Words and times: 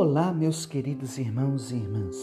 Olá, 0.00 0.32
meus 0.32 0.64
queridos 0.64 1.18
irmãos 1.18 1.72
e 1.72 1.74
irmãs. 1.74 2.16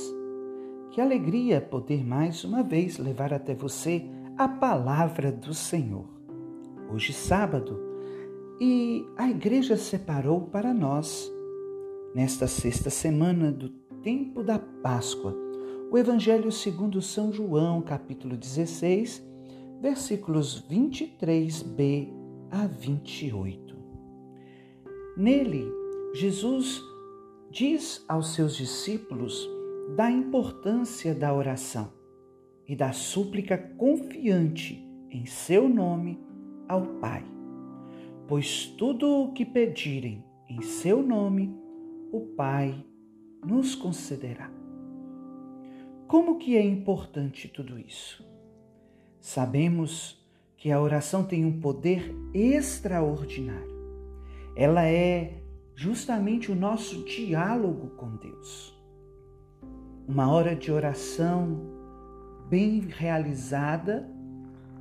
Que 0.92 1.02
alegria 1.02 1.60
poder 1.60 2.06
mais 2.06 2.46
uma 2.46 2.64
vez 2.64 2.98
levar 2.98 3.34
até 3.34 3.54
você 3.54 4.02
a 4.38 4.48
palavra 4.48 5.30
do 5.30 5.54
Senhor. 5.54 6.06
Hoje, 6.90 7.12
sábado, 7.12 7.78
e 8.62 9.06
a 9.18 9.30
igreja 9.30 9.76
separou 9.76 10.44
para 10.44 10.74
nós, 10.74 11.30
nesta 12.16 12.48
sexta 12.48 12.90
semana 12.90 13.52
do 13.52 13.68
tempo 14.02 14.42
da 14.42 14.58
Páscoa, 14.58 15.36
o 15.92 15.98
Evangelho 15.98 16.54
segundo 16.54 17.02
São 17.02 17.34
João, 17.34 17.82
capítulo 17.82 18.38
16, 18.38 19.22
versículos 19.82 20.66
23b 20.72 22.08
a 22.52 22.68
28. 22.68 23.76
Nele, 25.18 25.70
Jesus 26.14 26.82
diz 27.56 28.04
aos 28.10 28.34
seus 28.34 28.54
discípulos 28.54 29.50
da 29.96 30.12
importância 30.12 31.16
da 31.16 31.34
oração 31.34 31.90
e 32.68 32.76
da 32.76 32.92
súplica 32.92 33.58
confiante 33.58 34.86
em 35.10 35.26
seu 35.26 35.70
nome 35.70 36.20
ao 36.68 36.86
Pai. 37.00 37.24
Pois 38.28 38.66
tudo 38.66 39.08
o 39.08 39.32
que 39.32 39.46
pedirem 39.46 40.22
em 40.50 40.62
seu 40.62 41.02
nome, 41.02 41.58
o 42.12 42.20
Pai 42.36 42.86
nos 43.46 43.74
concederá. 43.74 44.52
Como 46.08 46.38
que 46.38 46.58
é 46.58 46.62
importante 46.62 47.48
tudo 47.48 47.80
isso? 47.80 48.22
Sabemos 49.22 50.22
que 50.58 50.74
a 50.74 50.82
oração 50.82 51.24
tem 51.24 51.46
um 51.46 51.62
poder 51.62 52.14
extraordinário. 52.34 53.74
Ela 54.58 54.86
é 54.86 55.45
justamente 55.76 56.52
o 56.52 56.56
nosso 56.56 57.04
diálogo 57.04 57.90
com 57.98 58.16
Deus. 58.16 58.74
Uma 60.08 60.32
hora 60.32 60.56
de 60.56 60.72
oração 60.72 61.60
bem 62.50 62.80
realizada 62.80 64.10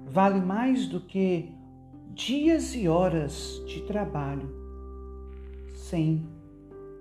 vale 0.07 0.41
mais 0.41 0.87
do 0.87 1.01
que 1.01 1.53
dias 2.13 2.75
e 2.75 2.87
horas 2.87 3.61
de 3.67 3.83
trabalho 3.83 4.49
sem 5.75 6.25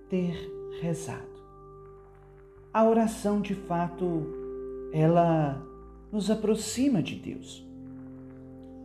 ter 0.10 0.36
rezado. 0.82 1.34
A 2.74 2.84
oração, 2.84 3.40
de 3.40 3.54
fato, 3.54 4.26
ela 4.92 5.64
nos 6.12 6.32
aproxima 6.32 7.04
de 7.04 7.16
Deus. 7.16 7.64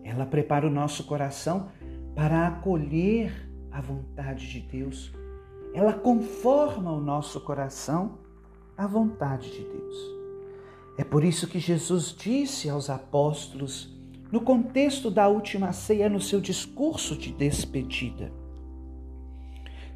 Ela 0.05 0.27
prepara 0.27 0.67
o 0.67 0.70
nosso 0.70 1.05
coração 1.05 1.69
para 2.15 2.48
acolher 2.48 3.47
a 3.70 3.80
vontade 3.80 4.48
de 4.48 4.61
Deus. 4.61 5.12
Ela 5.74 5.92
conforma 5.92 6.92
o 6.92 7.00
nosso 7.00 7.41
coração 7.41 8.19
à 8.77 8.86
vontade 8.86 9.50
de 9.50 9.62
Deus. 9.62 9.97
É 10.97 11.05
por 11.05 11.22
isso 11.22 11.47
que 11.47 11.58
Jesus 11.58 12.14
disse 12.16 12.69
aos 12.69 12.91
apóstolos, 12.91 13.97
no 14.33 14.41
contexto 14.41 15.10
da 15.10 15.28
última 15.28 15.72
ceia, 15.72 16.08
no 16.08 16.20
seu 16.20 16.41
discurso 16.41 17.16
de 17.16 17.33
despedida: 17.33 18.33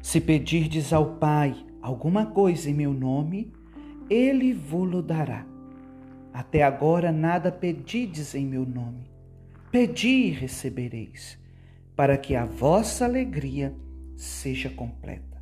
Se 0.01 0.21
pedirdes 0.21 0.93
ao 0.93 1.15
Pai 1.15 1.55
alguma 1.81 2.25
coisa 2.27 2.69
em 2.69 2.73
meu 2.73 2.93
nome, 2.93 3.53
ele 4.09 4.53
vô-lo 4.53 5.01
dará. 5.01 5.45
Até 6.33 6.63
agora 6.63 7.11
nada 7.11 7.51
pedides 7.51 8.33
em 8.33 8.45
meu 8.45 8.65
nome. 8.65 9.11
Pedi 9.71 10.27
e 10.27 10.31
recebereis 10.31 11.42
para 11.95 12.17
que 12.17 12.35
a 12.35 12.45
vossa 12.45 13.05
alegria 13.05 13.75
seja 14.15 14.69
completa. 14.69 15.41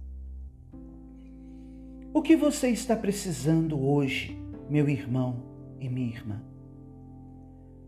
O 2.13 2.21
que 2.21 2.35
você 2.35 2.69
está 2.69 2.95
precisando 2.95 3.79
hoje, 3.79 4.37
meu 4.69 4.89
irmão 4.89 5.43
e 5.79 5.87
minha 5.87 6.09
irmã? 6.09 6.41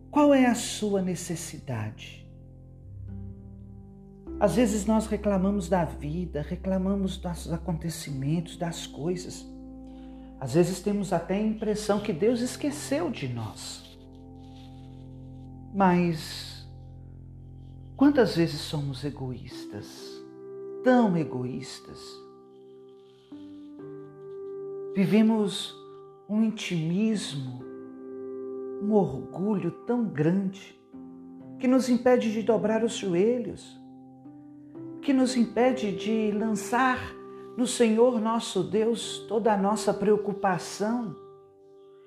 Qual 0.10 0.34
é 0.34 0.46
a 0.46 0.56
sua 0.56 1.02
necessidade? 1.02 2.24
Às 4.40 4.56
vezes 4.56 4.86
nós 4.86 5.08
reclamamos 5.08 5.68
da 5.68 5.86
vida, 5.86 6.42
reclamamos 6.42 7.18
dos 7.18 7.52
acontecimentos, 7.52 8.58
das 8.58 8.88
coisas. 8.88 9.46
Às 10.40 10.54
vezes 10.54 10.82
temos 10.82 11.12
até 11.14 11.36
a 11.36 11.42
impressão 11.42 12.00
que 12.00 12.14
Deus 12.14 12.42
esqueceu 12.42 13.10
de 13.10 13.28
nós. 13.28 13.98
Mas 15.74 16.53
Quantas 17.96 18.36
vezes 18.36 18.60
somos 18.60 19.04
egoístas, 19.04 20.26
tão 20.84 21.16
egoístas? 21.16 22.00
Vivemos 24.96 25.76
um 26.28 26.44
intimismo, 26.44 27.64
um 28.82 28.94
orgulho 28.94 29.70
tão 29.86 30.06
grande 30.06 30.76
que 31.60 31.68
nos 31.68 31.88
impede 31.88 32.32
de 32.32 32.42
dobrar 32.42 32.84
os 32.84 32.94
joelhos, 32.94 33.80
que 35.04 35.14
nos 35.14 35.38
impede 35.38 35.92
de 35.92 36.32
lançar 36.32 37.00
no 37.56 37.68
Senhor 37.68 38.20
nosso 38.20 38.64
Deus 38.64 39.20
toda 39.28 39.54
a 39.54 39.58
nossa 39.58 39.94
preocupação 39.94 41.16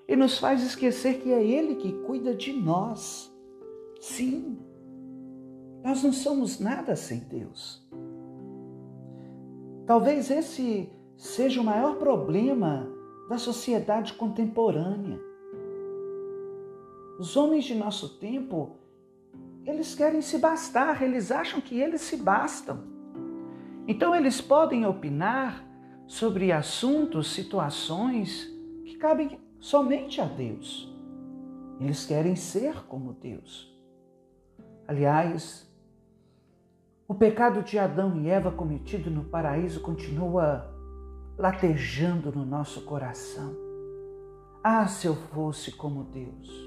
e 0.09 0.17
nos 0.17 0.37
faz 0.39 0.65
esquecer 0.65 1.21
que 1.21 1.33
é 1.33 1.45
Ele 1.45 1.77
que 1.77 1.93
cuida 1.93 2.35
de 2.35 2.53
nós. 2.53 3.33
Sim, 4.01 4.59
nós 5.87 6.03
não 6.03 6.13
somos 6.13 6.59
nada 6.59 6.97
sem 6.97 7.21
Deus. 7.21 7.81
Talvez 9.87 10.33
esse 10.33 10.91
seja 11.17 11.61
o 11.61 11.65
maior 11.65 11.95
problema 11.95 12.89
da 13.29 13.39
sociedade 13.39 14.15
contemporânea. 14.15 15.17
Os 17.21 17.37
homens 17.37 17.67
de 17.67 17.77
nosso 17.77 18.19
tempo, 18.19 18.79
eles 19.65 19.95
querem 19.95 20.21
se 20.21 20.39
bastar, 20.39 21.01
eles 21.03 21.31
acham 21.31 21.61
que 21.61 21.79
eles 21.79 22.01
se 22.01 22.17
bastam. 22.17 22.83
Então 23.87 24.13
eles 24.13 24.41
podem 24.41 24.85
opinar 24.85 25.65
sobre 26.05 26.51
assuntos, 26.51 27.31
situações 27.33 28.53
que 28.85 28.97
cabem 28.97 29.39
somente 29.61 30.21
a 30.21 30.25
Deus. 30.25 30.93
Eles 31.81 32.05
querem 32.05 32.35
ser 32.35 32.85
como 32.87 33.13
Deus. 33.13 33.73
Aliás, 34.89 35.67
o 37.09 37.15
pecado 37.15 37.63
de 37.63 37.79
Adão 37.79 38.21
e 38.21 38.29
Eva 38.29 38.51
cometido 38.51 39.11
no 39.11 39.25
paraíso 39.25 39.81
continua 39.81 40.75
latejando 41.39 42.33
no 42.33 42.45
nosso 42.45 42.81
coração. 42.83 43.55
Ah, 44.63 44.89
se 44.89 45.07
eu 45.07 45.15
fosse 45.15 45.71
como 45.71 46.03
Deus! 46.05 46.67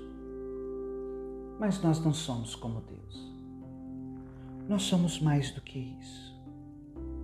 Mas 1.60 1.82
nós 1.84 2.04
não 2.04 2.14
somos 2.14 2.56
como 2.56 2.82
Deus. 2.82 3.34
Nós 4.70 4.84
somos 4.84 5.20
mais 5.20 5.52
do 5.52 5.60
que 5.60 5.98
isso. 6.00 6.34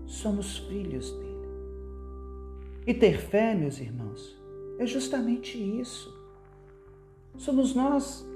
Somos 0.06 0.58
filhos 0.58 1.10
dele. 1.12 1.36
E 2.86 2.94
ter 2.94 3.18
fé, 3.18 3.56
meus 3.56 3.80
irmãos, 3.80 4.38
é 4.78 4.86
justamente 4.86 5.58
isso. 5.58 6.14
Somos 7.38 7.74
nós 7.74 8.28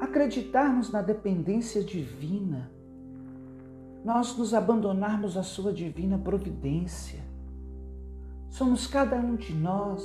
acreditarmos 0.00 0.92
na 0.92 1.02
dependência 1.02 1.82
divina 1.82 2.70
nós 4.04 4.36
nos 4.36 4.52
abandonarmos 4.52 5.36
à 5.36 5.42
Sua 5.42 5.72
divina 5.72 6.18
providência. 6.18 7.20
Somos 8.50 8.86
cada 8.86 9.16
um 9.16 9.34
de 9.34 9.54
nós 9.54 10.04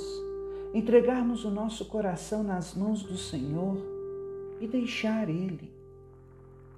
entregarmos 0.72 1.44
o 1.44 1.50
nosso 1.50 1.84
coração 1.84 2.42
nas 2.42 2.74
mãos 2.74 3.02
do 3.02 3.16
Senhor 3.16 3.76
e 4.58 4.66
deixar 4.66 5.28
Ele, 5.28 5.70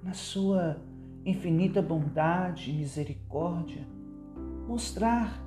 na 0.03 0.15
Sua 0.15 0.77
infinita 1.25 1.81
bondade 1.81 2.70
e 2.70 2.75
misericórdia, 2.75 3.87
mostrar 4.67 5.41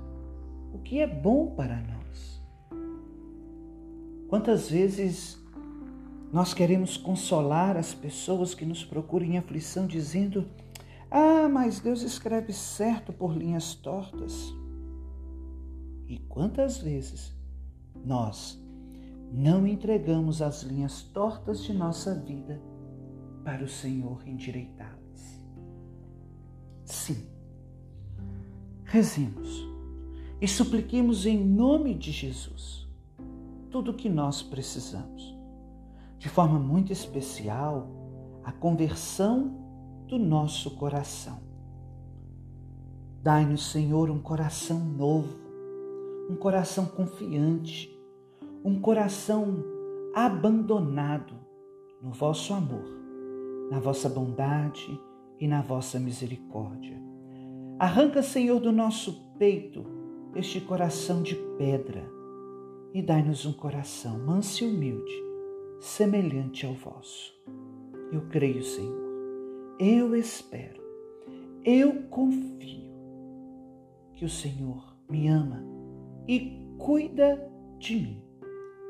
o 0.74 0.80
que 0.80 1.00
é 1.00 1.08
bom 1.08 1.54
para 1.56 1.76
nós. 1.76 2.42
Quantas 4.30 4.70
vezes 4.70 5.38
nós 6.32 6.54
queremos 6.54 6.96
consolar 6.98 7.78
as 7.78 7.94
pessoas 7.94 8.54
que 8.54 8.66
nos 8.66 8.84
procuram 8.84 9.26
em 9.26 9.38
aflição, 9.38 9.86
dizendo 9.86 10.46
ah, 11.18 11.48
mas 11.48 11.80
Deus 11.80 12.02
escreve 12.02 12.52
certo 12.52 13.14
por 13.14 13.34
linhas 13.34 13.74
tortas. 13.74 14.54
E 16.06 16.18
quantas 16.28 16.78
vezes 16.80 17.34
nós 18.04 18.62
não 19.32 19.66
entregamos 19.66 20.42
as 20.42 20.62
linhas 20.62 21.04
tortas 21.04 21.64
de 21.64 21.74
nossa 21.74 22.14
vida 22.14 22.62
para 23.46 23.64
o 23.64 23.68
Senhor 23.68 24.28
endireitá-las? 24.28 25.42
Sim. 26.84 27.26
Rezemos 28.84 29.66
e 30.42 30.50
supliquemos 30.50 31.26
em 31.26 31.42
nome 31.42 31.96
de 31.96 32.12
Jesus 32.12 32.90
tudo 33.72 33.92
o 33.92 33.96
que 33.96 34.10
nós 34.10 34.44
precisamos. 34.44 35.34
De 36.20 36.28
forma 36.28 36.60
muito 36.60 36.92
especial, 36.92 37.88
a 38.44 38.52
conversão 38.52 39.65
do 40.08 40.18
nosso 40.18 40.72
coração. 40.72 41.40
Dai-nos, 43.22 43.72
Senhor, 43.72 44.10
um 44.10 44.20
coração 44.20 44.80
novo, 44.80 45.36
um 46.30 46.36
coração 46.36 46.86
confiante, 46.86 47.92
um 48.64 48.80
coração 48.80 49.64
abandonado 50.14 51.34
no 52.02 52.12
vosso 52.12 52.54
amor, 52.54 52.86
na 53.72 53.80
vossa 53.80 54.08
bondade 54.08 55.00
e 55.40 55.48
na 55.48 55.62
vossa 55.62 56.00
misericórdia. 56.00 57.02
Arranca, 57.80 58.22
Senhor, 58.22 58.60
do 58.60 58.72
nosso 58.72 59.34
peito 59.38 59.84
este 60.36 60.62
coração 60.62 61.24
de 61.24 61.36
pedra 61.58 62.08
e 62.94 63.02
dai-nos 63.02 63.46
um 63.46 63.54
coração 63.54 64.20
manso 64.20 64.64
e 64.64 64.68
humilde, 64.68 65.14
semelhante 65.80 66.66
ao 66.66 66.74
vosso. 66.74 67.34
Eu 68.12 68.22
creio, 68.30 68.64
Senhor, 68.64 69.05
eu 69.80 70.16
espero, 70.16 70.82
eu 71.64 72.04
confio 72.10 72.94
que 74.14 74.24
o 74.24 74.30
Senhor 74.30 74.96
me 75.10 75.28
ama 75.28 75.62
e 76.28 76.66
cuida 76.78 77.52
de 77.78 77.96
mim. 77.96 78.24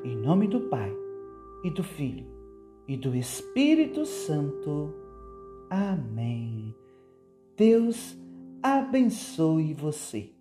Em 0.04 0.16
nome 0.16 0.46
do 0.46 0.68
Pai 0.68 0.92
e 1.64 1.70
do 1.70 1.82
Filho 1.82 2.26
e 2.86 2.96
do 2.96 3.14
Espírito 3.16 4.06
Santo. 4.06 4.94
Amém. 5.68 6.72
Deus 7.56 8.16
abençoe 8.62 9.74
você. 9.74 10.35